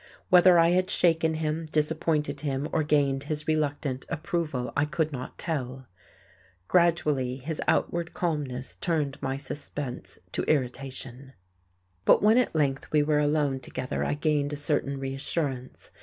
Whether 0.29 0.57
I 0.57 0.69
had 0.69 0.89
shaken 0.89 1.35
him, 1.35 1.67
disappointed 1.71 2.39
him, 2.39 2.67
or 2.73 2.81
gained 2.81 3.25
his 3.25 3.47
reluctant 3.47 4.03
approval 4.09 4.73
I 4.75 4.85
could 4.85 5.11
not 5.11 5.37
tell. 5.37 5.85
Gradually 6.67 7.35
his 7.37 7.61
outward 7.67 8.15
calmness 8.15 8.73
turned 8.73 9.21
my 9.21 9.37
suspense 9.37 10.17
to 10.31 10.41
irritation.... 10.45 11.33
But 12.03 12.23
when 12.23 12.39
at 12.39 12.55
length 12.55 12.91
we 12.91 13.03
were 13.03 13.19
alone 13.19 13.59
together, 13.59 14.03
I 14.03 14.15
gained 14.15 14.51
a 14.53 14.57
certain 14.57 14.99
reassurance. 14.99 15.91